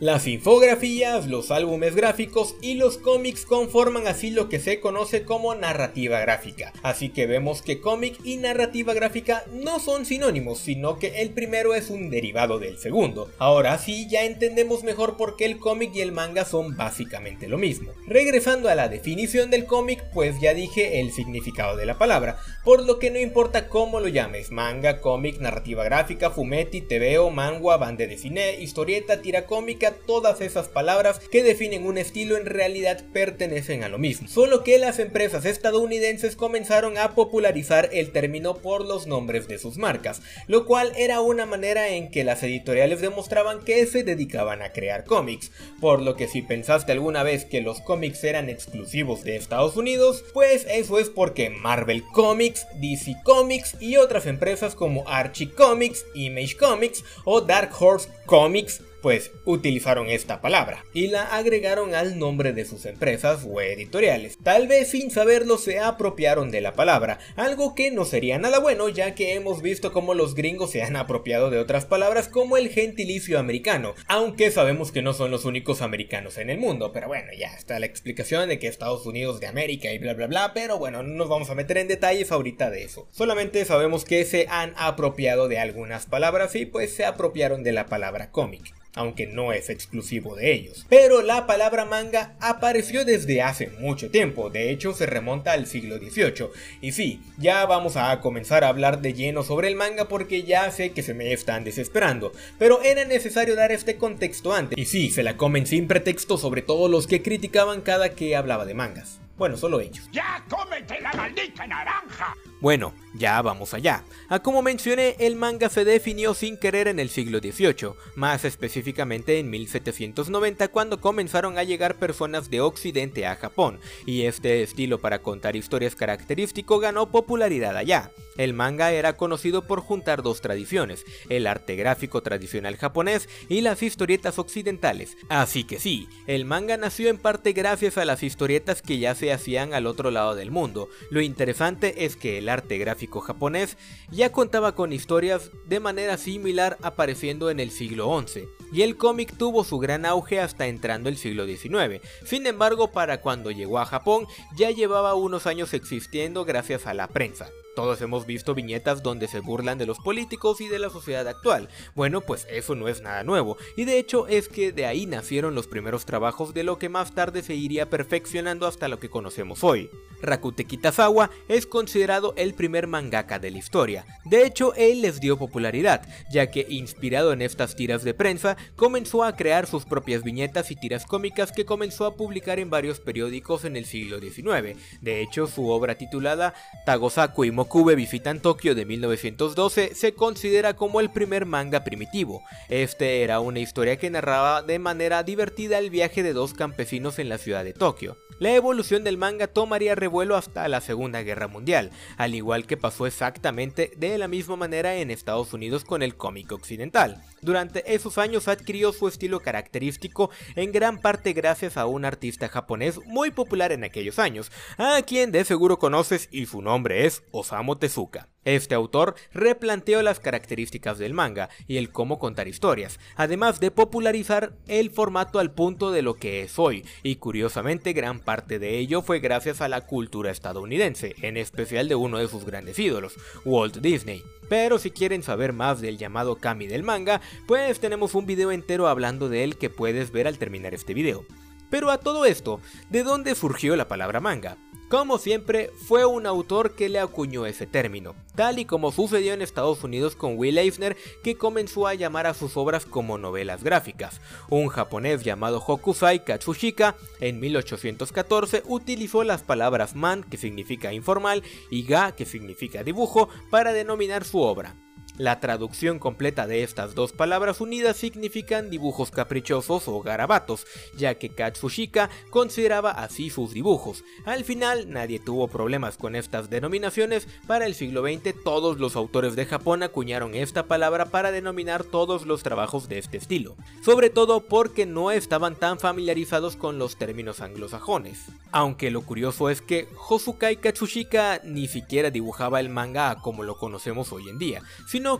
Las 0.00 0.26
infografías, 0.26 1.28
los 1.28 1.52
álbumes 1.52 1.94
gráficos 1.94 2.56
y 2.60 2.74
los 2.74 2.98
cómics 2.98 3.44
conforman 3.44 4.08
así 4.08 4.32
lo 4.32 4.48
que 4.48 4.58
se 4.58 4.80
conoce 4.80 5.22
como 5.22 5.54
narrativa 5.54 6.18
gráfica. 6.18 6.72
Así 6.82 7.10
que 7.10 7.28
vemos 7.28 7.62
que 7.62 7.80
cómic 7.80 8.18
y 8.24 8.38
narrativa 8.38 8.92
gráfica 8.92 9.44
no 9.52 9.78
son 9.78 10.04
sinónimos, 10.04 10.58
sino 10.58 10.98
que 10.98 11.22
el 11.22 11.30
primero 11.30 11.74
es 11.74 11.90
un 11.90 12.10
derivado 12.10 12.58
del 12.58 12.78
segundo. 12.78 13.30
Ahora 13.38 13.78
sí 13.78 14.08
ya 14.10 14.24
entendemos 14.24 14.82
mejor 14.82 15.16
por 15.16 15.36
qué 15.36 15.44
el 15.44 15.58
cómic 15.58 15.92
y 15.94 16.00
el 16.00 16.10
manga 16.10 16.44
son 16.44 16.76
básicamente 16.76 17.46
lo 17.46 17.56
mismo. 17.56 17.92
Regresando 18.08 18.68
a 18.68 18.74
la 18.74 18.88
definición 18.88 19.48
del 19.48 19.64
cómic, 19.64 20.02
pues 20.12 20.40
ya 20.40 20.54
dije 20.54 20.98
el 20.98 21.12
significado 21.12 21.76
de 21.76 21.86
la 21.86 21.98
palabra, 21.98 22.38
por 22.64 22.84
lo 22.84 22.98
que 22.98 23.12
no 23.12 23.20
importa 23.20 23.68
cómo 23.68 24.00
lo 24.00 24.08
llames, 24.08 24.50
manga, 24.50 25.00
cómic, 25.00 25.38
narrativa 25.38 25.84
gráfica, 25.84 26.32
fumetti, 26.32 26.80
tebeo, 26.80 27.30
mangua, 27.30 27.76
bande 27.76 28.08
de 28.08 28.18
cine, 28.18 28.60
historieta, 28.60 29.22
tira 29.22 29.46
cómica, 29.46 29.83
todas 29.92 30.40
esas 30.40 30.68
palabras 30.68 31.20
que 31.30 31.42
definen 31.42 31.86
un 31.86 31.98
estilo 31.98 32.36
en 32.36 32.46
realidad 32.46 33.02
pertenecen 33.12 33.84
a 33.84 33.88
lo 33.88 33.98
mismo. 33.98 34.28
Solo 34.28 34.64
que 34.64 34.78
las 34.78 34.98
empresas 34.98 35.44
estadounidenses 35.44 36.36
comenzaron 36.36 36.98
a 36.98 37.14
popularizar 37.14 37.90
el 37.92 38.12
término 38.12 38.56
por 38.56 38.84
los 38.84 39.06
nombres 39.06 39.48
de 39.48 39.58
sus 39.58 39.76
marcas, 39.76 40.22
lo 40.46 40.66
cual 40.66 40.92
era 40.96 41.20
una 41.20 41.46
manera 41.46 41.88
en 41.88 42.10
que 42.10 42.24
las 42.24 42.42
editoriales 42.42 43.00
demostraban 43.00 43.64
que 43.64 43.86
se 43.86 44.04
dedicaban 44.04 44.62
a 44.62 44.72
crear 44.72 45.04
cómics. 45.04 45.50
Por 45.80 46.02
lo 46.02 46.16
que 46.16 46.28
si 46.28 46.42
pensaste 46.42 46.92
alguna 46.92 47.22
vez 47.22 47.44
que 47.44 47.60
los 47.60 47.80
cómics 47.80 48.24
eran 48.24 48.48
exclusivos 48.48 49.24
de 49.24 49.36
Estados 49.36 49.76
Unidos, 49.76 50.24
pues 50.32 50.66
eso 50.68 50.98
es 50.98 51.10
porque 51.10 51.50
Marvel 51.50 52.02
Comics, 52.12 52.66
DC 52.80 53.16
Comics 53.24 53.76
y 53.80 53.96
otras 53.96 54.26
empresas 54.26 54.74
como 54.74 55.08
Archie 55.08 55.50
Comics, 55.50 56.04
Image 56.14 56.56
Comics 56.56 57.04
o 57.24 57.40
Dark 57.40 57.70
Horse 57.78 58.08
Comics 58.26 58.80
pues 59.04 59.32
utilizaron 59.44 60.08
esta 60.08 60.40
palabra 60.40 60.86
y 60.94 61.08
la 61.08 61.24
agregaron 61.36 61.94
al 61.94 62.18
nombre 62.18 62.54
de 62.54 62.64
sus 62.64 62.86
empresas 62.86 63.46
o 63.46 63.60
editoriales. 63.60 64.38
Tal 64.42 64.66
vez 64.66 64.92
sin 64.92 65.10
saberlo 65.10 65.58
se 65.58 65.78
apropiaron 65.78 66.50
de 66.50 66.62
la 66.62 66.72
palabra, 66.72 67.18
algo 67.36 67.74
que 67.74 67.90
no 67.90 68.06
sería 68.06 68.38
nada 68.38 68.60
bueno 68.60 68.88
ya 68.88 69.14
que 69.14 69.34
hemos 69.34 69.60
visto 69.60 69.92
cómo 69.92 70.14
los 70.14 70.34
gringos 70.34 70.70
se 70.70 70.82
han 70.82 70.96
apropiado 70.96 71.50
de 71.50 71.58
otras 71.58 71.84
palabras 71.84 72.28
como 72.28 72.56
el 72.56 72.70
gentilicio 72.70 73.38
americano, 73.38 73.94
aunque 74.06 74.50
sabemos 74.50 74.90
que 74.90 75.02
no 75.02 75.12
son 75.12 75.30
los 75.30 75.44
únicos 75.44 75.82
americanos 75.82 76.38
en 76.38 76.48
el 76.48 76.56
mundo, 76.56 76.90
pero 76.94 77.06
bueno, 77.06 77.28
ya 77.38 77.48
está 77.48 77.78
la 77.78 77.84
explicación 77.84 78.48
de 78.48 78.58
que 78.58 78.68
Estados 78.68 79.04
Unidos 79.04 79.38
de 79.38 79.48
América 79.48 79.92
y 79.92 79.98
bla 79.98 80.14
bla 80.14 80.28
bla, 80.28 80.52
pero 80.54 80.78
bueno, 80.78 81.02
no 81.02 81.12
nos 81.12 81.28
vamos 81.28 81.50
a 81.50 81.54
meter 81.54 81.76
en 81.76 81.88
detalles 81.88 82.32
ahorita 82.32 82.70
de 82.70 82.84
eso. 82.84 83.06
Solamente 83.10 83.66
sabemos 83.66 84.06
que 84.06 84.24
se 84.24 84.46
han 84.48 84.72
apropiado 84.78 85.46
de 85.46 85.58
algunas 85.58 86.06
palabras 86.06 86.54
y 86.54 86.64
pues 86.64 86.94
se 86.94 87.04
apropiaron 87.04 87.62
de 87.62 87.72
la 87.72 87.84
palabra 87.84 88.30
cómic. 88.30 88.72
Aunque 88.94 89.26
no 89.26 89.52
es 89.52 89.70
exclusivo 89.70 90.36
de 90.36 90.52
ellos. 90.52 90.86
Pero 90.88 91.22
la 91.22 91.46
palabra 91.46 91.84
manga 91.84 92.34
apareció 92.40 93.04
desde 93.04 93.42
hace 93.42 93.68
mucho 93.80 94.10
tiempo, 94.10 94.50
de 94.50 94.70
hecho 94.70 94.92
se 94.94 95.06
remonta 95.06 95.52
al 95.52 95.66
siglo 95.66 95.98
XVIII. 95.98 96.48
Y 96.80 96.92
sí, 96.92 97.20
ya 97.38 97.64
vamos 97.66 97.96
a 97.96 98.20
comenzar 98.20 98.64
a 98.64 98.68
hablar 98.68 99.00
de 99.00 99.14
lleno 99.14 99.42
sobre 99.42 99.68
el 99.68 99.76
manga 99.76 100.08
porque 100.08 100.42
ya 100.42 100.70
sé 100.70 100.90
que 100.90 101.02
se 101.02 101.14
me 101.14 101.32
están 101.32 101.64
desesperando, 101.64 102.32
pero 102.58 102.82
era 102.82 103.04
necesario 103.04 103.56
dar 103.56 103.72
este 103.72 103.96
contexto 103.96 104.52
antes. 104.52 104.78
Y 104.78 104.84
sí, 104.84 105.10
se 105.10 105.22
la 105.22 105.36
comen 105.36 105.66
sin 105.66 105.86
pretexto 105.86 106.38
sobre 106.38 106.62
todo 106.62 106.88
los 106.88 107.06
que 107.06 107.22
criticaban 107.22 107.80
cada 107.80 108.10
que 108.10 108.36
hablaba 108.36 108.64
de 108.64 108.74
mangas. 108.74 109.23
Bueno, 109.36 109.56
solo 109.56 109.80
ellos. 109.80 110.08
¡Ya 110.12 110.44
cómete 110.48 111.00
la 111.00 111.12
maldita 111.12 111.66
naranja! 111.66 112.36
Bueno, 112.60 112.94
ya 113.12 113.42
vamos 113.42 113.74
allá. 113.74 114.04
A 114.28 114.38
como 114.38 114.62
mencioné, 114.62 115.16
el 115.18 115.36
manga 115.36 115.68
se 115.68 115.84
definió 115.84 116.32
sin 116.32 116.56
querer 116.56 116.88
en 116.88 116.98
el 116.98 117.10
siglo 117.10 117.40
XVIII, 117.40 117.94
más 118.14 118.44
específicamente 118.44 119.38
en 119.38 119.50
1790 119.50 120.68
cuando 120.68 121.00
comenzaron 121.00 121.58
a 121.58 121.64
llegar 121.64 121.96
personas 121.96 122.48
de 122.48 122.62
Occidente 122.62 123.26
a 123.26 123.36
Japón, 123.36 123.80
y 124.06 124.22
este 124.22 124.62
estilo 124.62 124.98
para 124.98 125.18
contar 125.18 125.56
historias 125.56 125.94
característico 125.94 126.78
ganó 126.78 127.10
popularidad 127.10 127.76
allá. 127.76 128.10
El 128.36 128.52
manga 128.52 128.92
era 128.92 129.16
conocido 129.16 129.66
por 129.66 129.80
juntar 129.80 130.22
dos 130.22 130.40
tradiciones, 130.40 131.04
el 131.28 131.46
arte 131.46 131.76
gráfico 131.76 132.22
tradicional 132.22 132.76
japonés 132.76 133.28
y 133.48 133.60
las 133.60 133.82
historietas 133.82 134.38
occidentales. 134.38 135.16
Así 135.28 135.64
que 135.64 135.78
sí, 135.78 136.08
el 136.26 136.44
manga 136.44 136.76
nació 136.76 137.10
en 137.10 137.18
parte 137.18 137.52
gracias 137.52 137.96
a 137.98 138.04
las 138.04 138.22
historietas 138.22 138.82
que 138.82 138.98
ya 138.98 139.14
se 139.14 139.23
hacían 139.32 139.74
al 139.74 139.86
otro 139.86 140.10
lado 140.10 140.34
del 140.34 140.50
mundo. 140.50 140.88
Lo 141.10 141.20
interesante 141.20 142.04
es 142.04 142.16
que 142.16 142.38
el 142.38 142.48
arte 142.48 142.78
gráfico 142.78 143.20
japonés 143.20 143.76
ya 144.10 144.32
contaba 144.32 144.74
con 144.74 144.92
historias 144.92 145.50
de 145.66 145.80
manera 145.80 146.16
similar 146.16 146.78
apareciendo 146.82 147.50
en 147.50 147.60
el 147.60 147.70
siglo 147.70 148.22
XI, 148.26 148.48
y 148.72 148.82
el 148.82 148.96
cómic 148.96 149.36
tuvo 149.36 149.64
su 149.64 149.78
gran 149.78 150.04
auge 150.06 150.40
hasta 150.40 150.66
entrando 150.66 151.08
el 151.08 151.16
siglo 151.16 151.46
XIX. 151.46 152.00
Sin 152.24 152.46
embargo, 152.46 152.92
para 152.92 153.20
cuando 153.20 153.50
llegó 153.50 153.78
a 153.78 153.86
Japón 153.86 154.26
ya 154.56 154.70
llevaba 154.70 155.14
unos 155.14 155.46
años 155.46 155.74
existiendo 155.74 156.44
gracias 156.44 156.86
a 156.86 156.94
la 156.94 157.08
prensa. 157.08 157.50
Todos 157.74 158.00
hemos 158.02 158.26
visto 158.26 158.54
viñetas 158.54 159.02
donde 159.02 159.26
se 159.26 159.40
burlan 159.40 159.78
de 159.78 159.86
los 159.86 159.98
políticos 159.98 160.60
y 160.60 160.68
de 160.68 160.78
la 160.78 160.90
sociedad 160.90 161.26
actual. 161.26 161.68
Bueno, 161.94 162.20
pues 162.20 162.46
eso 162.50 162.74
no 162.74 162.88
es 162.88 163.02
nada 163.02 163.24
nuevo, 163.24 163.56
y 163.76 163.84
de 163.84 163.98
hecho 163.98 164.28
es 164.28 164.48
que 164.48 164.72
de 164.72 164.86
ahí 164.86 165.06
nacieron 165.06 165.54
los 165.54 165.66
primeros 165.66 166.04
trabajos 166.04 166.54
de 166.54 166.62
lo 166.62 166.78
que 166.78 166.88
más 166.88 167.14
tarde 167.14 167.42
se 167.42 167.54
iría 167.54 167.90
perfeccionando 167.90 168.66
hasta 168.66 168.88
lo 168.88 168.98
que 168.98 169.10
conocemos 169.10 169.64
hoy. 169.64 169.90
Rakute 170.22 170.64
Kitazawa 170.64 171.30
es 171.48 171.66
considerado 171.66 172.32
el 172.36 172.54
primer 172.54 172.86
mangaka 172.86 173.38
de 173.38 173.50
la 173.50 173.58
historia. 173.58 174.06
De 174.24 174.46
hecho, 174.46 174.72
él 174.74 175.02
les 175.02 175.20
dio 175.20 175.36
popularidad, 175.36 176.06
ya 176.30 176.50
que 176.50 176.66
inspirado 176.68 177.32
en 177.32 177.42
estas 177.42 177.76
tiras 177.76 178.04
de 178.04 178.14
prensa, 178.14 178.56
comenzó 178.76 179.24
a 179.24 179.36
crear 179.36 179.66
sus 179.66 179.84
propias 179.84 180.22
viñetas 180.22 180.70
y 180.70 180.76
tiras 180.76 181.06
cómicas 181.06 181.52
que 181.52 181.66
comenzó 181.66 182.06
a 182.06 182.14
publicar 182.14 182.58
en 182.58 182.70
varios 182.70 183.00
periódicos 183.00 183.64
en 183.64 183.76
el 183.76 183.84
siglo 183.84 184.20
XIX. 184.20 184.78
De 185.00 185.20
hecho, 185.20 185.46
su 185.46 185.68
obra 185.68 185.96
titulada 185.96 186.54
Tagosaku 186.86 187.44
y 187.44 187.50
Mokube 187.64 187.94
visitan 187.94 188.40
Tokio 188.40 188.74
de 188.74 188.84
1912 188.84 189.94
se 189.94 190.12
considera 190.12 190.76
como 190.76 191.00
el 191.00 191.10
primer 191.10 191.46
manga 191.46 191.82
primitivo. 191.82 192.42
Este 192.68 193.22
era 193.22 193.40
una 193.40 193.58
historia 193.58 193.96
que 193.96 194.10
narraba 194.10 194.60
de 194.60 194.78
manera 194.78 195.22
divertida 195.22 195.78
el 195.78 195.88
viaje 195.88 196.22
de 196.22 196.34
dos 196.34 196.52
campesinos 196.52 197.18
en 197.18 197.30
la 197.30 197.38
ciudad 197.38 197.64
de 197.64 197.72
Tokio. 197.72 198.18
La 198.40 198.52
evolución 198.52 199.04
del 199.04 199.16
manga 199.16 199.46
tomaría 199.46 199.94
revuelo 199.94 200.36
hasta 200.36 200.66
la 200.68 200.80
Segunda 200.80 201.22
Guerra 201.22 201.46
Mundial, 201.46 201.90
al 202.16 202.34
igual 202.34 202.66
que 202.66 202.76
pasó 202.76 203.06
exactamente 203.06 203.92
de 203.96 204.18
la 204.18 204.26
misma 204.26 204.56
manera 204.56 204.96
en 204.96 205.10
Estados 205.10 205.52
Unidos 205.52 205.84
con 205.84 206.02
el 206.02 206.16
cómic 206.16 206.50
occidental. 206.50 207.22
Durante 207.42 207.94
esos 207.94 208.18
años 208.18 208.48
adquirió 208.48 208.92
su 208.92 209.06
estilo 209.06 209.40
característico 209.40 210.30
en 210.56 210.72
gran 210.72 210.98
parte 211.00 211.32
gracias 211.32 211.76
a 211.76 211.86
un 211.86 212.04
artista 212.04 212.48
japonés 212.48 212.98
muy 213.06 213.30
popular 213.30 213.70
en 213.70 213.84
aquellos 213.84 214.18
años, 214.18 214.50
a 214.78 215.00
quien 215.02 215.30
de 215.30 215.44
seguro 215.44 215.78
conoces 215.78 216.28
y 216.32 216.46
su 216.46 216.60
nombre 216.60 217.06
es 217.06 217.22
Osamu 217.30 217.76
Tezuka. 217.76 218.33
Este 218.44 218.74
autor 218.74 219.14
replanteó 219.32 220.02
las 220.02 220.20
características 220.20 220.98
del 220.98 221.14
manga 221.14 221.48
y 221.66 221.78
el 221.78 221.90
cómo 221.90 222.18
contar 222.18 222.48
historias, 222.48 223.00
además 223.16 223.60
de 223.60 223.70
popularizar 223.70 224.52
el 224.68 224.90
formato 224.90 225.38
al 225.38 225.52
punto 225.52 225.90
de 225.90 226.02
lo 226.02 226.14
que 226.14 226.42
es 226.42 226.58
hoy, 226.58 226.84
y 227.02 227.16
curiosamente 227.16 227.92
gran 227.92 228.20
parte 228.20 228.58
de 228.58 228.78
ello 228.78 229.02
fue 229.02 229.20
gracias 229.20 229.60
a 229.60 229.68
la 229.68 229.82
cultura 229.82 230.30
estadounidense, 230.30 231.14
en 231.22 231.36
especial 231.36 231.88
de 231.88 231.94
uno 231.94 232.18
de 232.18 232.28
sus 232.28 232.44
grandes 232.44 232.78
ídolos, 232.78 233.14
Walt 233.44 233.78
Disney. 233.78 234.22
Pero 234.48 234.78
si 234.78 234.90
quieren 234.90 235.22
saber 235.22 235.52
más 235.52 235.80
del 235.80 235.96
llamado 235.96 236.36
Kami 236.36 236.66
del 236.66 236.82
manga, 236.82 237.20
pues 237.46 237.80
tenemos 237.80 238.14
un 238.14 238.26
video 238.26 238.52
entero 238.52 238.88
hablando 238.88 239.28
de 239.28 239.44
él 239.44 239.56
que 239.56 239.70
puedes 239.70 240.12
ver 240.12 240.26
al 240.26 240.38
terminar 240.38 240.74
este 240.74 240.92
video. 240.92 241.24
Pero 241.70 241.90
a 241.90 241.98
todo 241.98 242.26
esto, 242.26 242.60
¿de 242.90 243.02
dónde 243.02 243.34
surgió 243.34 243.74
la 243.74 243.88
palabra 243.88 244.20
manga? 244.20 244.58
Como 244.94 245.18
siempre, 245.18 245.72
fue 245.88 246.06
un 246.06 246.24
autor 246.24 246.76
que 246.76 246.88
le 246.88 247.00
acuñó 247.00 247.46
ese 247.46 247.66
término, 247.66 248.14
tal 248.36 248.60
y 248.60 248.64
como 248.64 248.92
sucedió 248.92 249.34
en 249.34 249.42
Estados 249.42 249.82
Unidos 249.82 250.14
con 250.14 250.38
Will 250.38 250.56
Eisner, 250.56 250.96
que 251.24 251.36
comenzó 251.36 251.88
a 251.88 251.94
llamar 251.94 252.28
a 252.28 252.32
sus 252.32 252.56
obras 252.56 252.86
como 252.86 253.18
novelas 253.18 253.64
gráficas. 253.64 254.20
Un 254.50 254.68
japonés 254.68 255.24
llamado 255.24 255.58
Hokusai 255.58 256.24
Katsushika, 256.24 256.94
en 257.18 257.40
1814, 257.40 258.62
utilizó 258.66 259.24
las 259.24 259.42
palabras 259.42 259.96
man, 259.96 260.22
que 260.22 260.36
significa 260.36 260.92
informal, 260.92 261.42
y 261.72 261.82
ga, 261.82 262.12
que 262.12 262.24
significa 262.24 262.84
dibujo, 262.84 263.28
para 263.50 263.72
denominar 263.72 264.22
su 264.22 264.38
obra. 264.42 264.76
La 265.16 265.38
traducción 265.38 266.00
completa 266.00 266.48
de 266.48 266.64
estas 266.64 266.96
dos 266.96 267.12
palabras 267.12 267.60
unidas 267.60 267.96
significan 267.96 268.68
dibujos 268.68 269.12
caprichosos 269.12 269.86
o 269.86 270.00
garabatos, 270.00 270.66
ya 270.96 271.14
que 271.14 271.28
Katsushika 271.28 272.10
consideraba 272.30 272.90
así 272.90 273.30
sus 273.30 273.52
dibujos. 273.52 274.02
Al 274.24 274.42
final 274.42 274.90
nadie 274.90 275.20
tuvo 275.20 275.46
problemas 275.46 275.96
con 275.98 276.16
estas 276.16 276.50
denominaciones, 276.50 277.28
para 277.46 277.66
el 277.66 277.76
siglo 277.76 278.02
XX 278.02 278.34
todos 278.42 278.80
los 278.80 278.96
autores 278.96 279.36
de 279.36 279.46
Japón 279.46 279.84
acuñaron 279.84 280.34
esta 280.34 280.66
palabra 280.66 281.06
para 281.06 281.30
denominar 281.30 281.84
todos 281.84 282.26
los 282.26 282.42
trabajos 282.42 282.88
de 282.88 282.98
este 282.98 283.16
estilo, 283.16 283.54
sobre 283.84 284.10
todo 284.10 284.40
porque 284.40 284.84
no 284.84 285.12
estaban 285.12 285.54
tan 285.54 285.78
familiarizados 285.78 286.56
con 286.56 286.78
los 286.78 286.96
términos 286.96 287.40
anglosajones. 287.40 288.18
Aunque 288.50 288.90
lo 288.90 289.02
curioso 289.02 289.48
es 289.48 289.60
que 289.60 289.86
Hosukai 290.08 290.56
Katsushika 290.56 291.40
ni 291.44 291.68
siquiera 291.68 292.10
dibujaba 292.10 292.58
el 292.58 292.68
manga 292.68 293.14
como 293.22 293.44
lo 293.44 293.56
conocemos 293.56 294.12
hoy 294.12 294.28
en 294.28 294.38
día, 294.38 294.62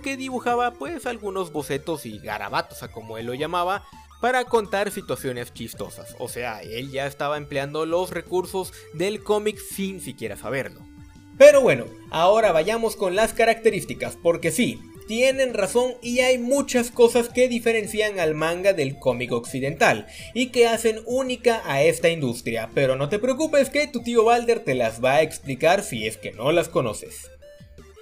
que 0.01 0.17
dibujaba 0.17 0.73
pues 0.73 1.07
algunos 1.07 1.53
bocetos 1.53 2.07
y 2.07 2.19
garabatos 2.19 2.83
a 2.83 2.89
como 2.89 3.19
él 3.19 3.27
lo 3.27 3.35
llamaba 3.35 3.85
para 4.21 4.45
contar 4.45 4.91
situaciones 4.91 5.53
chistosas, 5.53 6.17
o 6.19 6.29
sea, 6.29 6.63
él 6.63 6.91
ya 6.91 7.07
estaba 7.07 7.37
empleando 7.37 7.85
los 7.85 8.11
recursos 8.11 8.73
del 8.95 9.23
cómic 9.23 9.59
sin 9.59 10.01
siquiera 10.01 10.37
saberlo. 10.37 10.81
Pero 11.37 11.61
bueno, 11.61 11.85
ahora 12.11 12.51
vayamos 12.51 12.97
con 12.97 13.17
las 13.17 13.35
características, 13.35 14.17
porque 14.23 14.51
sí, 14.51 14.81
tienen 15.07 15.53
razón 15.53 15.95
y 16.01 16.21
hay 16.21 16.39
muchas 16.39 16.91
cosas 16.91 17.29
que 17.29 17.49
diferencian 17.49 18.19
al 18.19 18.35
manga 18.35 18.73
del 18.73 18.99
cómic 18.99 19.33
occidental 19.33 20.07
y 20.33 20.47
que 20.47 20.69
hacen 20.69 21.01
única 21.05 21.61
a 21.67 21.83
esta 21.83 22.09
industria, 22.09 22.71
pero 22.73 22.97
no 22.97 23.11
te 23.11 23.19
preocupes 23.19 23.69
que 23.69 23.87
tu 23.89 24.03
tío 24.03 24.25
Balder 24.25 24.61
te 24.61 24.75
las 24.75 25.05
va 25.05 25.17
a 25.17 25.23
explicar 25.23 25.83
si 25.83 26.07
es 26.07 26.17
que 26.17 26.33
no 26.33 26.53
las 26.53 26.71
conoces. 26.71 27.31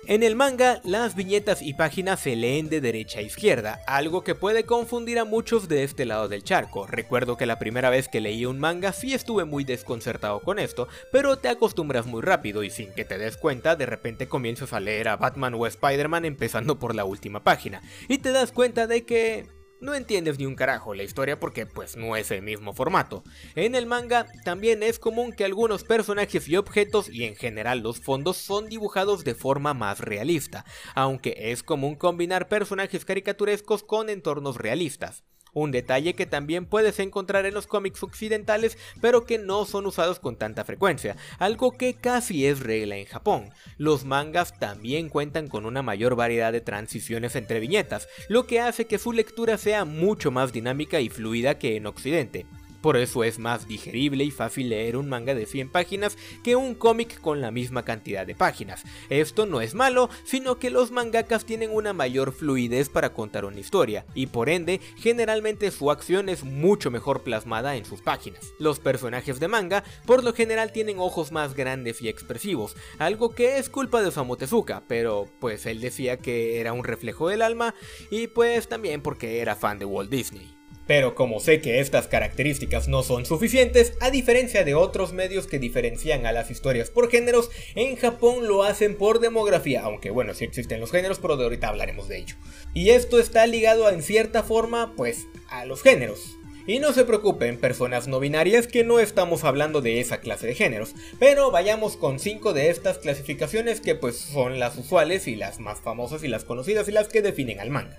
En 0.09 0.25
el 0.25 0.35
manga, 0.35 0.81
las 0.83 1.15
viñetas 1.15 1.63
y 1.63 1.75
páginas 1.75 2.19
se 2.19 2.35
leen 2.35 2.69
de 2.69 2.81
derecha 2.81 3.21
a 3.21 3.23
izquierda, 3.23 3.81
algo 3.87 4.25
que 4.25 4.35
puede 4.35 4.65
confundir 4.65 5.21
a 5.21 5.25
muchos 5.25 5.69
de 5.69 5.85
este 5.85 6.07
lado 6.07 6.29
del 6.29 6.43
charco. 6.43 6.89
Recuerdo 6.89 7.37
que 7.37 7.47
la 7.47 7.61
primera 7.61 7.89
vez 7.89 8.09
que 8.09 8.21
leí 8.21 8.45
un 8.45 8.59
manga 8.59 8.93
sí 8.93 9.15
estuve 9.15 9.45
muy 9.45 9.63
desconcertado 9.63 10.41
con 10.41 10.59
esto, 10.59 10.89
pero 11.13 11.39
te 11.39 11.49
acostumbras 11.49 12.07
muy 12.07 12.21
rápido 12.21 12.65
y 12.65 12.71
sin 12.71 12.93
que 12.93 13.05
te 13.05 13.17
des 13.17 13.37
cuenta, 13.37 13.77
de 13.77 13.87
repente 13.87 14.27
comienzas 14.27 14.73
a 14.73 14.81
leer 14.81 15.07
a 15.07 15.17
Batman 15.17 15.55
o 15.55 15.69
Spider-Man 15.69 16.25
empezando 16.25 16.81
por 16.81 16.97
la 16.97 17.05
última 17.05 17.45
página, 17.45 17.81
y 18.09 18.19
te 18.19 18.33
das 18.33 18.51
cuenta 18.51 18.89
de 18.89 19.05
que 19.05 19.47
no 19.83 19.95
entiendes 19.95 20.39
ni 20.39 20.47
un 20.47 20.55
carajo 20.55 20.95
la 20.95 21.03
historia 21.03 21.39
porque 21.39 21.67
pues 21.67 21.97
no 21.97 22.17
es 22.17 22.31
el 22.31 22.41
mismo 22.41 22.73
formato. 22.73 23.23
En 23.55 23.75
el 23.75 23.87
manga 23.87 24.27
también 24.45 24.83
es 24.83 24.99
común 24.99 25.33
que 25.33 25.45
algunos 25.45 25.85
personajes 25.85 26.49
y 26.49 26.57
objetos 26.57 27.11
y 27.11 27.25
en 27.25 27.37
general 27.37 27.81
los 27.81 28.01
fondos 28.01 28.37
son 28.37 28.69
dibujados 28.69 29.25
de 29.25 29.35
forma 29.35 29.75
más 29.75 30.01
realista, 30.01 30.65
aunque 30.95 31.35
es 31.37 31.63
común 31.63 31.97
combinar 31.97 32.49
personajes 32.49 33.05
caricaturescos 33.05 33.83
con 33.83 34.09
entornos 34.09 34.57
realistas. 34.57 35.25
Un 35.55 35.71
detalle 35.71 36.15
que 36.15 36.25
también 36.25 36.65
puedes 36.65 36.99
encontrar 36.99 37.45
en 37.45 37.53
los 37.53 37.67
cómics 37.67 38.03
occidentales, 38.03 38.79
pero 39.03 39.27
que 39.27 39.37
no 39.39 39.67
son 39.67 39.85
usados 39.85 40.19
con 40.19 40.37
tanta 40.37 40.65
frecuencia, 40.65 41.17
algo 41.39 41.73
que 41.73 41.93
casi 41.93 42.47
es 42.47 42.61
regla 42.61 42.97
en 42.97 43.05
Japón. 43.05 43.51
Los 43.77 44.07
mangas 44.07 44.59
también 44.59 45.11
cuentan 45.11 45.49
con 45.49 45.67
una 45.67 45.83
mayor 45.83 46.17
variedad 46.17 46.53
de 46.53 46.63
transiciones 46.63 47.37
entre 47.37 47.61
viñetas, 47.61 48.09
lo 48.29 48.47
que 48.47 48.61
hace 48.61 48.87
que 48.87 48.99
su 48.99 49.13
lectura 49.13 49.59
sea 49.59 49.85
mucho 49.85 50.31
más 50.31 50.55
dinámica 50.55 51.01
y 51.01 51.11
fluida 51.11 51.59
que 51.59 51.77
en 51.77 51.87
Occidente. 51.87 52.47
Por 52.83 52.97
eso 52.97 53.25
es 53.25 53.39
más 53.39 53.67
digerible 53.67 54.25
y 54.25 54.31
fácil 54.31 54.69
leer 54.69 54.97
un 54.97 55.09
manga 55.09 55.35
de 55.35 55.47
100 55.47 55.71
páginas 55.71 56.19
que 56.43 56.57
un 56.57 56.75
cómic 56.75 57.21
con 57.21 57.41
la 57.41 57.51
misma 57.51 57.85
cantidad 57.85 58.27
de 58.27 58.35
páginas. 58.35 58.83
Esto 59.09 59.47
no 59.47 59.61
es 59.61 59.75
malo, 59.75 60.11
sino 60.25 60.59
que 60.59 60.71
los 60.71 60.91
mangakas 60.91 61.45
tienen 61.45 61.71
una 61.71 61.93
mayor 61.93 62.33
fluidez 62.33 62.89
para 62.89 63.13
contar 63.13 63.45
una 63.45 63.61
historia, 63.61 64.05
y 64.15 64.27
por 64.27 64.49
ende, 64.49 64.81
generalmente 64.97 65.71
su 65.71 65.91
acción 65.91 66.29
es 66.29 66.45
mucho 66.45 66.91
mejor 66.91 67.23
plasmada 67.23 67.77
en 67.77 67.85
sus 67.85 68.03
páginas. 68.03 68.53
Los 68.59 68.81
personajes 68.81 69.39
de 69.39 69.49
manga, 69.49 69.85
por 70.05 70.25
lo 70.25 70.33
general, 70.33 70.73
tienen 70.73 70.99
ojos 70.99 71.31
más 71.31 71.55
grandes 71.55 72.03
y 72.03 72.09
expresivos, 72.09 72.77
algo 72.99 73.35
que 73.35 73.59
es 73.59 73.71
culpa 73.71 74.03
de 74.03 74.09
Osamu 74.09 74.37
Tezuka, 74.37 74.83
pero 74.89 75.29
pues 75.41 75.67
él 75.67 75.81
decía 75.81 76.17
que 76.17 76.61
era 76.61 76.73
un 76.73 76.85
reflejo 76.85 77.29
del 77.29 77.43
alma, 77.43 77.75
y 78.11 78.27
pues 78.27 78.69
también 78.69 79.03
porque 79.03 79.41
era 79.41 79.55
fan 79.55 79.79
de 79.79 79.85
Walt 79.85 80.11
Disney. 80.11 80.62
Pero 80.93 81.15
como 81.15 81.41
sé 81.41 81.63
que 81.63 81.81
estas 81.81 82.07
características 82.07 82.87
no 82.87 83.03
son 83.03 83.25
suficientes, 83.25 83.95
a 84.01 84.11
diferencia 84.11 84.63
de 84.63 84.75
otros 84.75 85.15
medios 85.15 85.47
que 85.47 85.59
diferencian 85.59 86.27
a 86.27 86.33
las 86.33 86.51
historias 86.51 86.91
por 86.91 87.11
géneros, 87.11 87.49
en 87.75 87.97
Japón 87.97 88.47
lo 88.47 88.63
hacen 88.63 88.99
por 88.99 89.19
demografía, 89.19 89.81
aunque 89.85 90.11
bueno, 90.11 90.35
sí 90.35 90.45
existen 90.45 90.81
los 90.81 90.91
géneros, 90.91 91.19
pero 91.19 91.39
de 91.39 91.45
ahorita 91.45 91.69
hablaremos 91.69 92.09
de 92.09 92.19
ello. 92.19 92.37
Y 92.75 92.91
esto 92.91 93.19
está 93.19 93.47
ligado 93.47 93.89
en 93.89 94.03
cierta 94.03 94.43
forma, 94.43 94.93
pues, 94.95 95.29
a 95.49 95.65
los 95.65 95.83
géneros. 95.83 96.37
Y 96.67 96.79
no 96.79 96.93
se 96.93 97.07
preocupen, 97.07 97.59
personas 97.59 98.07
no 98.07 98.21
binarias, 98.21 98.67
que 98.67 98.85
no 98.85 98.99
estamos 98.99 99.45
hablando 99.45 99.81
de 99.81 99.99
esa 99.99 100.21
clase 100.21 100.47
de 100.47 100.55
géneros, 100.55 100.95
pero 101.19 101.51
vayamos 101.51 101.97
con 101.97 102.19
5 102.19 102.53
de 102.53 102.69
estas 102.69 102.99
clasificaciones 102.99 103.81
que 103.81 103.95
pues 103.95 104.19
son 104.19 104.61
las 104.61 104.77
usuales 104.77 105.27
y 105.27 105.37
las 105.37 105.59
más 105.59 105.81
famosas 105.81 106.23
y 106.23 106.29
las 106.29 106.45
conocidas 106.45 106.87
y 106.87 106.93
las 106.93 107.09
que 107.09 107.23
definen 107.23 107.61
al 107.61 107.71
manga. 107.71 107.97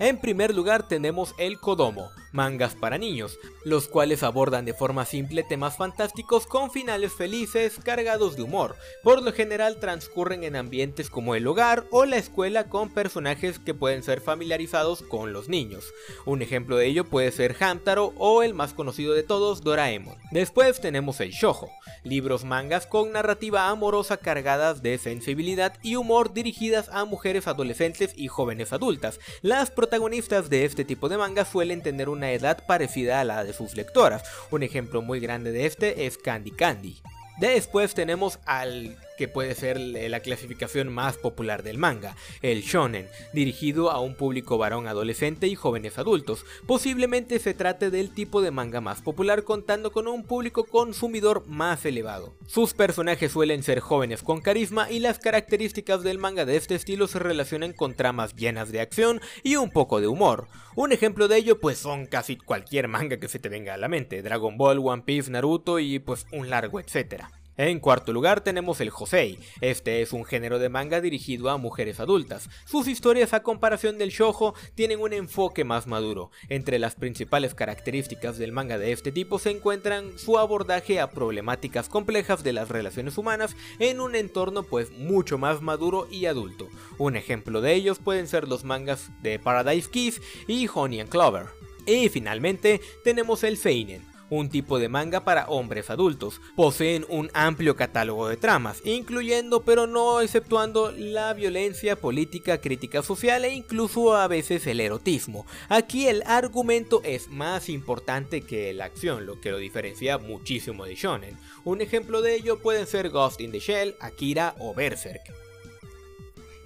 En 0.00 0.18
primer 0.18 0.54
lugar 0.54 0.86
tenemos 0.86 1.34
el 1.38 1.58
Kodomo, 1.58 2.10
mangas 2.32 2.74
para 2.74 2.98
niños, 2.98 3.38
los 3.64 3.88
cuales 3.88 4.22
abordan 4.22 4.64
de 4.64 4.74
forma 4.74 5.04
simple 5.04 5.42
temas 5.42 5.76
fantásticos 5.76 6.46
con 6.46 6.70
finales 6.70 7.12
felices 7.12 7.78
cargados 7.82 8.36
de 8.36 8.42
humor. 8.42 8.76
Por 9.02 9.22
lo 9.22 9.32
general 9.32 9.78
transcurren 9.80 10.44
en 10.44 10.56
ambientes 10.56 11.10
como 11.10 11.34
el 11.34 11.46
hogar 11.46 11.86
o 11.90 12.04
la 12.04 12.16
escuela 12.16 12.68
con 12.68 12.90
personajes 12.90 13.58
que 13.58 13.74
pueden 13.74 14.02
ser 14.02 14.20
familiarizados 14.20 15.02
con 15.02 15.32
los 15.32 15.48
niños. 15.48 15.84
Un 16.24 16.42
ejemplo 16.42 16.76
de 16.76 16.86
ello 16.86 17.04
puede 17.04 17.32
ser 17.32 17.56
Hamtaro 17.60 18.12
o 18.16 18.42
el 18.42 18.54
más 18.54 18.74
conocido 18.74 19.14
de 19.14 19.22
todos, 19.22 19.62
Doraemon. 19.62 20.16
Después 20.30 20.80
tenemos 20.80 21.20
el 21.20 21.30
Shoujo, 21.30 21.70
libros 22.04 22.44
mangas 22.44 22.86
con 22.86 23.12
narrativa 23.12 23.68
amorosa 23.68 24.16
cargadas 24.16 24.82
de 24.82 24.98
sensibilidad 24.98 25.74
y 25.82 25.96
humor 25.96 26.32
dirigidas 26.32 26.88
a 26.90 27.04
mujeres 27.04 27.46
adolescentes 27.46 28.12
y 28.16 28.28
jóvenes 28.28 28.72
adultas. 28.72 29.20
Las 29.42 29.70
protagonistas 29.70 30.50
de 30.50 30.64
este 30.64 30.84
tipo 30.84 31.08
de 31.08 31.18
mangas 31.18 31.48
suelen 31.48 31.82
tener 31.82 32.08
una 32.08 32.17
edad 32.24 32.64
parecida 32.66 33.20
a 33.20 33.24
la 33.24 33.44
de 33.44 33.52
sus 33.52 33.74
lectoras. 33.74 34.22
Un 34.50 34.62
ejemplo 34.62 35.02
muy 35.02 35.20
grande 35.20 35.52
de 35.52 35.66
este 35.66 36.06
es 36.06 36.18
Candy 36.18 36.50
Candy. 36.50 37.00
Después 37.38 37.94
tenemos 37.94 38.38
al 38.44 38.96
que 39.18 39.28
puede 39.28 39.54
ser 39.54 39.78
la 39.78 40.20
clasificación 40.20 40.92
más 40.92 41.18
popular 41.18 41.62
del 41.62 41.76
manga, 41.76 42.16
el 42.40 42.62
shonen, 42.62 43.08
dirigido 43.34 43.90
a 43.90 44.00
un 44.00 44.14
público 44.14 44.56
varón 44.56 44.86
adolescente 44.86 45.48
y 45.48 45.56
jóvenes 45.56 45.98
adultos. 45.98 46.46
Posiblemente 46.66 47.38
se 47.40 47.52
trate 47.52 47.90
del 47.90 48.14
tipo 48.14 48.40
de 48.40 48.52
manga 48.52 48.80
más 48.80 49.02
popular 49.02 49.42
contando 49.44 49.92
con 49.92 50.06
un 50.06 50.24
público 50.24 50.64
consumidor 50.64 51.46
más 51.46 51.84
elevado. 51.84 52.34
Sus 52.46 52.72
personajes 52.72 53.32
suelen 53.32 53.62
ser 53.62 53.80
jóvenes 53.80 54.22
con 54.22 54.40
carisma 54.40 54.90
y 54.90 55.00
las 55.00 55.18
características 55.18 56.02
del 56.02 56.18
manga 56.18 56.44
de 56.44 56.56
este 56.56 56.76
estilo 56.76 57.08
se 57.08 57.18
relacionan 57.18 57.72
con 57.72 57.94
tramas 57.94 58.36
llenas 58.36 58.70
de 58.70 58.80
acción 58.80 59.20
y 59.42 59.56
un 59.56 59.70
poco 59.70 60.00
de 60.00 60.06
humor. 60.06 60.46
Un 60.76 60.92
ejemplo 60.92 61.26
de 61.26 61.38
ello 61.38 61.60
pues 61.60 61.78
son 61.78 62.06
casi 62.06 62.36
cualquier 62.36 62.86
manga 62.86 63.18
que 63.18 63.28
se 63.28 63.40
te 63.40 63.48
venga 63.48 63.74
a 63.74 63.78
la 63.78 63.88
mente, 63.88 64.22
Dragon 64.22 64.56
Ball, 64.56 64.78
One 64.78 65.02
Piece, 65.02 65.30
Naruto 65.30 65.80
y 65.80 65.98
pues 65.98 66.26
un 66.30 66.50
largo 66.50 66.78
etcétera. 66.78 67.37
En 67.58 67.80
cuarto 67.80 68.12
lugar 68.12 68.40
tenemos 68.40 68.80
el 68.80 68.90
Josei. 68.90 69.40
Este 69.60 70.00
es 70.00 70.12
un 70.12 70.24
género 70.24 70.60
de 70.60 70.68
manga 70.68 71.00
dirigido 71.00 71.50
a 71.50 71.56
mujeres 71.56 71.98
adultas. 71.98 72.48
Sus 72.64 72.86
historias 72.86 73.34
a 73.34 73.42
comparación 73.42 73.98
del 73.98 74.10
shoujo 74.10 74.54
tienen 74.76 75.00
un 75.00 75.12
enfoque 75.12 75.64
más 75.64 75.88
maduro. 75.88 76.30
Entre 76.48 76.78
las 76.78 76.94
principales 76.94 77.56
características 77.56 78.38
del 78.38 78.52
manga 78.52 78.78
de 78.78 78.92
este 78.92 79.10
tipo 79.10 79.40
se 79.40 79.50
encuentran 79.50 80.16
su 80.20 80.38
abordaje 80.38 81.00
a 81.00 81.10
problemáticas 81.10 81.88
complejas 81.88 82.44
de 82.44 82.52
las 82.52 82.68
relaciones 82.68 83.18
humanas 83.18 83.56
en 83.80 84.00
un 84.00 84.14
entorno 84.14 84.62
pues 84.62 84.92
mucho 84.92 85.36
más 85.36 85.60
maduro 85.60 86.06
y 86.12 86.26
adulto. 86.26 86.68
Un 86.96 87.16
ejemplo 87.16 87.60
de 87.60 87.74
ellos 87.74 87.98
pueden 87.98 88.28
ser 88.28 88.46
los 88.46 88.62
mangas 88.62 89.10
de 89.20 89.40
Paradise 89.40 89.90
Kiss 89.90 90.22
y 90.46 90.68
Honey 90.72 91.00
and 91.00 91.10
Clover. 91.10 91.46
Y 91.86 92.08
finalmente 92.08 92.80
tenemos 93.02 93.42
el 93.42 93.56
Seinen 93.56 94.07
un 94.30 94.48
tipo 94.48 94.78
de 94.78 94.88
manga 94.88 95.24
para 95.24 95.46
hombres 95.48 95.90
adultos. 95.90 96.40
Poseen 96.56 97.04
un 97.08 97.30
amplio 97.34 97.76
catálogo 97.76 98.28
de 98.28 98.36
tramas, 98.36 98.80
incluyendo 98.84 99.62
pero 99.62 99.86
no 99.86 100.20
exceptuando 100.20 100.92
la 100.92 101.32
violencia, 101.34 101.96
política, 101.96 102.60
crítica 102.60 103.02
social 103.02 103.44
e 103.44 103.54
incluso 103.54 104.14
a 104.14 104.28
veces 104.28 104.66
el 104.66 104.80
erotismo. 104.80 105.46
Aquí 105.68 106.06
el 106.06 106.22
argumento 106.26 107.00
es 107.04 107.28
más 107.28 107.68
importante 107.68 108.42
que 108.42 108.72
la 108.72 108.84
acción, 108.84 109.26
lo 109.26 109.40
que 109.40 109.50
lo 109.50 109.58
diferencia 109.58 110.18
muchísimo 110.18 110.84
de 110.84 110.94
shonen. 110.94 111.36
Un 111.64 111.80
ejemplo 111.80 112.22
de 112.22 112.34
ello 112.34 112.60
pueden 112.60 112.86
ser 112.86 113.10
Ghost 113.10 113.40
in 113.40 113.52
the 113.52 113.60
Shell, 113.60 113.96
Akira 114.00 114.54
o 114.58 114.74
Berserk. 114.74 115.47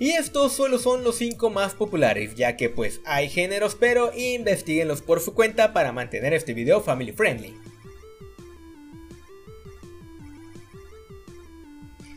Y 0.02 0.14
estos 0.14 0.52
solo 0.52 0.80
son 0.80 1.04
los 1.04 1.14
5 1.14 1.48
más 1.50 1.74
populares, 1.74 2.34
ya 2.34 2.56
que 2.56 2.68
pues 2.68 3.00
hay 3.04 3.28
géneros, 3.28 3.76
pero 3.76 4.10
investiguenlos 4.12 5.00
por 5.00 5.20
su 5.20 5.32
cuenta 5.32 5.72
para 5.72 5.92
mantener 5.92 6.34
este 6.34 6.54
video 6.54 6.80
family 6.80 7.12
friendly. 7.12 7.56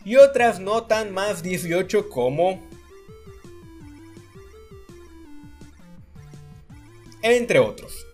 Y 0.03 0.15
otras 0.15 0.59
notan 0.59 1.13
más 1.13 1.43
18 1.43 2.09
como... 2.09 2.59
Entre 7.21 7.59
otros. 7.59 8.07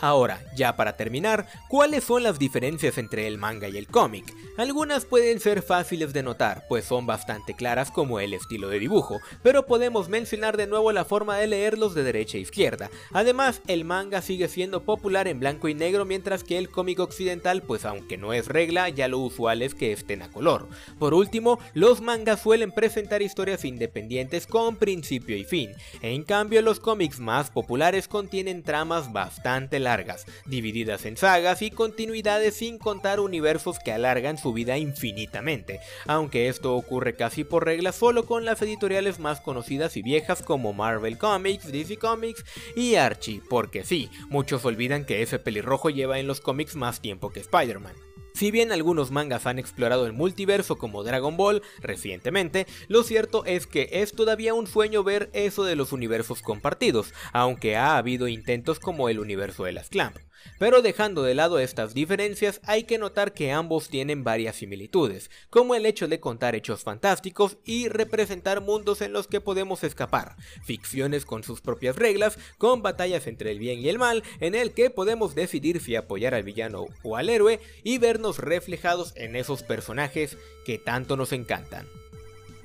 Ahora, 0.00 0.42
ya 0.54 0.76
para 0.76 0.96
terminar, 0.96 1.46
¿cuáles 1.68 2.04
son 2.04 2.22
las 2.22 2.38
diferencias 2.38 2.98
entre 2.98 3.26
el 3.26 3.38
manga 3.38 3.68
y 3.68 3.78
el 3.78 3.86
cómic? 3.86 4.34
Algunas 4.58 5.04
pueden 5.04 5.40
ser 5.40 5.62
fáciles 5.62 6.12
de 6.12 6.22
notar, 6.22 6.64
pues 6.68 6.84
son 6.84 7.06
bastante 7.06 7.54
claras 7.54 7.90
como 7.90 8.20
el 8.20 8.34
estilo 8.34 8.68
de 8.68 8.78
dibujo, 8.78 9.20
pero 9.42 9.66
podemos 9.66 10.08
mencionar 10.08 10.56
de 10.56 10.66
nuevo 10.66 10.92
la 10.92 11.04
forma 11.04 11.36
de 11.38 11.46
leerlos 11.46 11.94
de 11.94 12.02
derecha 12.02 12.38
a 12.38 12.40
izquierda. 12.40 12.90
Además, 13.12 13.60
el 13.66 13.84
manga 13.84 14.22
sigue 14.22 14.48
siendo 14.48 14.82
popular 14.82 15.28
en 15.28 15.40
blanco 15.40 15.68
y 15.68 15.74
negro 15.74 16.04
mientras 16.04 16.44
que 16.44 16.58
el 16.58 16.68
cómic 16.68 17.00
occidental, 17.00 17.62
pues 17.62 17.84
aunque 17.84 18.16
no 18.16 18.32
es 18.32 18.48
regla, 18.48 18.88
ya 18.88 19.08
lo 19.08 19.18
usual 19.18 19.62
es 19.62 19.74
que 19.74 19.92
estén 19.92 20.22
a 20.22 20.30
color. 20.30 20.68
Por 20.98 21.14
último, 21.14 21.58
los 21.74 22.00
mangas 22.00 22.40
suelen 22.42 22.72
presentar 22.72 23.22
historias 23.22 23.64
independientes 23.64 24.46
con 24.46 24.76
principio 24.76 25.36
y 25.36 25.44
fin, 25.44 25.72
en 26.02 26.22
cambio 26.22 26.62
los 26.62 26.80
cómics 26.80 27.20
más 27.20 27.50
populares 27.50 28.08
contienen 28.08 28.62
tramas 28.62 29.12
bastante 29.12 29.80
largas, 29.86 30.26
divididas 30.46 31.04
en 31.04 31.16
sagas 31.16 31.62
y 31.62 31.70
continuidades 31.70 32.56
sin 32.56 32.76
contar 32.76 33.20
universos 33.20 33.78
que 33.78 33.92
alargan 33.92 34.36
su 34.36 34.52
vida 34.52 34.78
infinitamente, 34.78 35.78
aunque 36.06 36.48
esto 36.48 36.74
ocurre 36.74 37.14
casi 37.14 37.44
por 37.44 37.64
regla 37.64 37.92
solo 37.92 38.26
con 38.26 38.44
las 38.44 38.60
editoriales 38.62 39.20
más 39.20 39.40
conocidas 39.40 39.96
y 39.96 40.02
viejas 40.02 40.42
como 40.42 40.72
Marvel 40.72 41.18
Comics, 41.18 41.70
DC 41.70 41.98
Comics 41.98 42.44
y 42.74 42.96
Archie, 42.96 43.42
porque 43.48 43.84
sí, 43.84 44.10
muchos 44.28 44.64
olvidan 44.64 45.04
que 45.04 45.22
ese 45.22 45.38
pelirrojo 45.38 45.88
lleva 45.88 46.18
en 46.18 46.26
los 46.26 46.40
cómics 46.40 46.74
más 46.74 47.00
tiempo 47.00 47.30
que 47.30 47.38
Spider-Man. 47.38 48.05
Si 48.36 48.50
bien 48.50 48.70
algunos 48.70 49.12
mangas 49.12 49.46
han 49.46 49.58
explorado 49.58 50.04
el 50.04 50.12
multiverso 50.12 50.76
como 50.76 51.02
Dragon 51.02 51.38
Ball 51.38 51.62
recientemente, 51.80 52.66
lo 52.86 53.02
cierto 53.02 53.46
es 53.46 53.66
que 53.66 53.88
es 53.90 54.12
todavía 54.12 54.52
un 54.52 54.66
sueño 54.66 55.02
ver 55.02 55.30
eso 55.32 55.64
de 55.64 55.74
los 55.74 55.90
universos 55.90 56.42
compartidos, 56.42 57.14
aunque 57.32 57.76
ha 57.76 57.96
habido 57.96 58.28
intentos 58.28 58.78
como 58.78 59.08
el 59.08 59.20
universo 59.20 59.64
de 59.64 59.72
las 59.72 59.88
Clamp. 59.88 60.18
Pero 60.58 60.82
dejando 60.82 61.22
de 61.22 61.34
lado 61.34 61.58
estas 61.58 61.94
diferencias, 61.94 62.60
hay 62.64 62.84
que 62.84 62.98
notar 62.98 63.32
que 63.32 63.52
ambos 63.52 63.88
tienen 63.88 64.24
varias 64.24 64.56
similitudes, 64.56 65.30
como 65.50 65.74
el 65.74 65.86
hecho 65.86 66.08
de 66.08 66.20
contar 66.20 66.54
hechos 66.54 66.82
fantásticos 66.82 67.58
y 67.64 67.88
representar 67.88 68.60
mundos 68.60 69.00
en 69.00 69.12
los 69.12 69.26
que 69.26 69.40
podemos 69.40 69.84
escapar, 69.84 70.36
ficciones 70.64 71.24
con 71.24 71.42
sus 71.42 71.60
propias 71.60 71.96
reglas, 71.96 72.38
con 72.58 72.82
batallas 72.82 73.26
entre 73.26 73.50
el 73.50 73.58
bien 73.58 73.80
y 73.80 73.88
el 73.88 73.98
mal, 73.98 74.22
en 74.40 74.54
el 74.54 74.72
que 74.72 74.90
podemos 74.90 75.34
decidir 75.34 75.80
si 75.80 75.96
apoyar 75.96 76.34
al 76.34 76.42
villano 76.42 76.86
o 77.02 77.16
al 77.16 77.28
héroe 77.28 77.60
y 77.82 77.98
vernos 77.98 78.38
reflejados 78.38 79.12
en 79.16 79.36
esos 79.36 79.62
personajes 79.62 80.36
que 80.64 80.78
tanto 80.78 81.16
nos 81.16 81.32
encantan. 81.32 81.86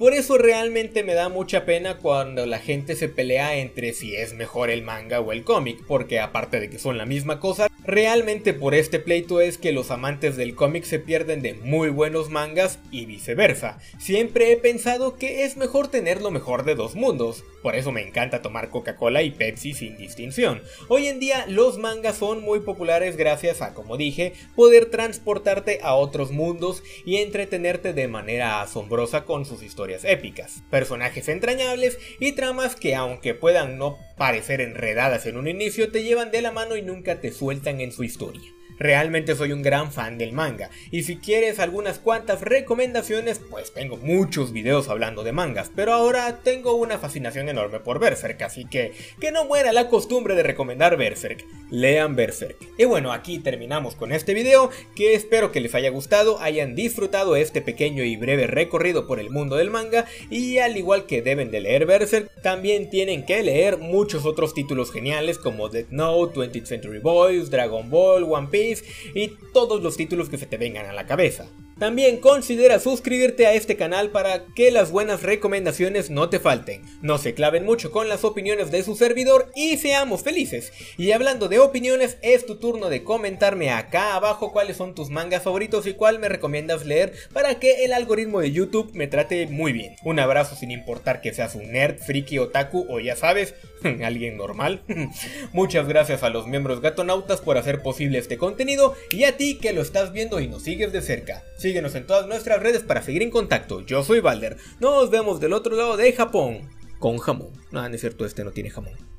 Por 0.02 0.16
eso 0.16 0.40
realmente 0.40 1.04
me 1.04 1.14
da 1.14 1.30
mucha 1.30 1.64
pena 1.64 1.98
cuando 1.98 2.48
la 2.48 2.58
gente 2.58 2.96
se 2.96 3.08
pelea 3.08 3.58
entre 3.58 3.94
si 3.94 4.16
es 4.16 4.34
mejor 4.34 4.72
el 4.72 4.82
manga 4.82 5.20
o 5.20 5.32
el 5.32 5.44
cómic, 5.44 5.84
porque 5.88 6.20
aparte 6.20 6.60
de 6.60 6.72
que 6.72 6.80
son 6.80 6.98
la 6.98 7.06
misma 7.06 7.40
cosa, 7.40 7.68
realmente 7.86 8.56
por 8.56 8.74
este 8.74 8.98
pleito 8.98 9.42
es 9.42 9.60
que 9.60 9.72
los 9.72 9.92
amantes 9.92 10.38
del 10.38 10.56
cómic 10.56 10.86
se 10.86 10.98
pierden 10.98 11.44
de 11.44 11.54
muy 11.54 11.90
buenos 11.90 12.32
mangas 12.32 12.80
y 12.90 13.06
viceversa. 13.06 13.78
Siempre 14.00 14.52
he 14.52 14.58
pensado 14.58 15.18
que 15.18 15.44
es 15.44 15.56
mejor 15.56 15.88
tener 15.88 16.20
lo 16.20 16.32
mejor 16.32 16.66
de 16.66 16.74
dos 16.74 16.96
mundos, 16.96 17.44
por 17.62 17.76
eso 17.76 17.92
me 17.92 18.02
encanta 18.02 18.42
tomar 18.42 18.72
Coca-Cola 18.72 19.22
y 19.22 19.30
Pepsi 19.30 19.76
sin 19.76 19.98
distinción. 19.98 20.64
Hoy 20.88 21.06
en 21.06 21.20
día 21.20 21.46
los 21.48 21.78
mangas 21.78 22.18
son 22.18 22.42
muy 22.42 22.62
populares 22.62 23.18
gracias 23.18 23.62
a, 23.62 23.76
como 23.76 23.98
dije, 23.98 24.34
poder 24.56 24.88
transportarte 24.88 25.80
a 25.84 25.94
otros 25.94 26.32
mundos 26.32 26.82
y 27.06 27.18
entretenerte 27.18 27.94
de 27.94 28.08
manera 28.08 28.64
asombrosa 28.64 29.26
con 29.26 29.46
sus 29.46 29.62
historias 29.62 29.91
épicas, 30.04 30.64
personajes 30.70 31.28
entrañables 31.28 32.00
y 32.20 32.34
tramas 32.34 32.76
que 32.76 32.96
aunque 32.96 33.34
puedan 33.34 33.78
no 33.78 33.98
parecer 34.18 34.62
enredadas 34.62 35.26
en 35.26 35.38
un 35.38 35.48
inicio, 35.48 35.92
te 35.92 36.04
llevan 36.04 36.32
de 36.32 36.42
la 36.42 36.52
mano 36.52 36.76
y 36.76 36.82
nunca 36.82 37.20
te 37.20 37.32
sueltan 37.32 37.82
en 37.82 37.92
su 37.92 38.04
historia. 38.04 38.50
Realmente 38.82 39.36
soy 39.36 39.52
un 39.52 39.62
gran 39.62 39.92
fan 39.92 40.18
del 40.18 40.34
manga. 40.34 40.72
Y 40.90 41.04
si 41.04 41.18
quieres 41.18 41.60
algunas 41.60 42.00
cuantas 42.00 42.42
recomendaciones 42.42 43.38
pues 43.38 43.72
tengo 43.72 43.98
muchos 43.98 44.52
videos 44.52 44.90
hablando 44.90 45.24
de 45.24 45.32
mangas, 45.32 45.70
pero 45.76 45.94
ahora 45.94 46.40
tengo 46.44 46.74
una 46.74 46.98
fascinación 46.98 47.48
enorme 47.48 47.80
por 47.80 48.00
Berserk, 48.00 48.42
así 48.42 48.66
que 48.66 48.94
que 49.20 49.32
no 49.32 49.46
muera 49.46 49.72
la 49.72 49.88
costumbre 49.88 50.34
de 50.34 50.42
recomendar 50.42 50.98
Berserk, 50.98 51.46
lean 51.70 52.16
Berserk. 52.16 52.58
Y 52.76 52.86
bueno, 52.86 53.12
aquí 53.12 53.38
terminamos 53.38 53.94
con 53.94 54.12
este 54.12 54.34
video 54.34 54.72
que 54.96 55.14
espero 55.14 55.52
que 55.52 55.62
les 55.62 55.76
haya 55.76 55.92
gustado, 55.92 56.40
hayan 56.42 56.74
disfrutado 56.74 57.36
este 57.36 57.62
pequeño 57.62 58.04
y 58.04 58.16
breve 58.16 58.48
recorrido 58.48 59.06
por 59.06 59.20
el 59.20 59.30
mundo 59.30 59.58
del 59.58 59.70
manga 59.70 60.08
y 60.32 60.58
al 60.58 60.76
igual 60.76 61.06
que 61.06 61.22
deben 61.22 61.52
de 61.52 61.62
leer 61.62 61.86
Berserk, 61.86 62.32
también 62.42 62.90
tienen 62.90 63.28
que 63.28 63.44
leer 63.44 63.78
muchos 63.78 64.26
otros 64.26 64.56
títulos 64.56 64.92
geniales 64.92 65.38
como 65.38 65.70
Death 65.70 65.92
Note, 65.92 66.40
20th 66.40 66.66
Century 66.66 66.98
Boys, 66.98 67.52
Dragon 67.52 67.88
Ball, 67.88 68.24
One 68.24 68.48
Piece, 68.50 68.71
y 69.14 69.30
todos 69.54 69.82
los 69.82 69.98
títulos 69.98 70.30
que 70.30 70.38
se 70.38 70.46
te 70.46 70.58
vengan 70.58 70.86
a 70.86 70.94
la 70.94 71.06
cabeza. 71.06 71.50
También 71.82 72.18
considera 72.18 72.80
suscribirte 72.80 73.48
a 73.48 73.56
este 73.56 73.76
canal 73.76 74.12
para 74.12 74.46
que 74.54 74.70
las 74.70 74.92
buenas 74.92 75.24
recomendaciones 75.24 76.12
no 76.12 76.30
te 76.30 76.40
falten, 76.40 76.84
no 77.02 77.18
se 77.18 77.34
claven 77.34 77.66
mucho 77.66 77.90
con 77.90 78.08
las 78.08 78.24
opiniones 78.24 78.70
de 78.70 78.84
su 78.84 78.96
servidor 78.96 79.52
y 79.56 79.78
seamos 79.78 80.22
felices. 80.22 80.72
Y 81.00 81.12
hablando 81.12 81.48
de 81.48 81.58
opiniones, 81.58 82.20
es 82.22 82.46
tu 82.46 82.58
turno 82.58 82.90
de 82.90 83.04
comentarme 83.04 83.72
acá 83.72 84.14
abajo 84.14 84.52
cuáles 84.52 84.78
son 84.78 84.94
tus 84.94 85.10
mangas 85.10 85.42
favoritos 85.42 85.88
y 85.88 85.96
cuál 85.96 86.20
me 86.20 86.30
recomiendas 86.30 86.86
leer 86.86 87.14
para 87.34 87.56
que 87.56 87.84
el 87.84 87.94
algoritmo 87.94 88.42
de 88.42 88.52
YouTube 88.52 88.92
me 88.94 89.08
trate 89.08 89.48
muy 89.48 89.74
bien. 89.74 89.96
Un 90.04 90.20
abrazo 90.20 90.56
sin 90.56 90.70
importar 90.70 91.20
que 91.20 91.34
seas 91.34 91.56
un 91.56 91.72
nerd, 91.72 91.98
friki, 91.98 92.38
otaku 92.38 92.86
o 92.90 93.00
ya 93.00 93.16
sabes, 93.16 93.56
alguien 94.06 94.38
normal. 94.38 94.84
Muchas 95.52 95.88
gracias 95.88 96.22
a 96.22 96.30
los 96.30 96.46
miembros 96.46 96.80
gatonautas 96.80 97.42
por 97.42 97.58
hacer 97.58 97.82
posible 97.82 98.20
este 98.20 98.38
contenido 98.38 98.94
y 99.10 99.24
a 99.24 99.36
ti 99.36 99.58
que 99.58 99.74
lo 99.74 99.82
estás 99.82 100.12
viendo 100.12 100.40
y 100.40 100.48
nos 100.48 100.62
sigues 100.62 100.94
de 100.94 101.02
cerca. 101.02 101.44
Síguenos 101.72 101.96
en 101.96 102.06
todas 102.06 102.28
nuestras 102.28 102.62
redes 102.62 102.84
para 102.84 103.02
seguir 103.02 103.24
en 103.24 103.30
contacto. 103.30 103.80
Yo 103.80 104.04
soy 104.04 104.20
Valder. 104.20 104.58
Nos 104.82 105.10
vemos 105.10 105.40
del 105.40 105.54
otro 105.54 105.74
lado 105.74 105.96
de 105.96 106.12
Japón. 106.12 106.70
Con 107.00 107.18
jamón. 107.18 107.54
No, 107.72 107.88
no 107.88 107.96
es 107.96 108.02
cierto, 108.02 108.26
este 108.26 108.44
no 108.44 108.52
tiene 108.52 108.70
jamón. 108.70 109.11